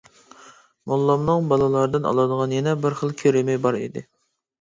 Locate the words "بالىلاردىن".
1.51-2.07